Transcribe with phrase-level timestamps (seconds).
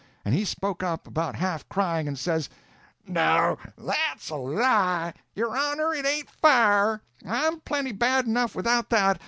[0.25, 2.49] And he spoke up, about half crying, and says:
[3.05, 5.13] "Now that's a lie.
[5.35, 9.19] Your honor, it ain't fair; I'm plenty bad enough without that.